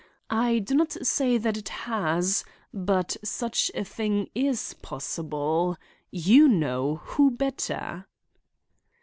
I 0.31 0.57
do 0.57 0.73
not 0.73 0.93
say 1.05 1.37
that 1.37 1.57
it 1.57 1.69
has; 1.69 2.43
but 2.73 3.17
such 3.23 3.69
a 3.75 3.83
thing 3.83 4.31
is 4.33 4.73
possible, 4.81 5.77
you 6.09 6.47
know: 6.47 7.01
who 7.03 7.29
better?" 7.29 8.07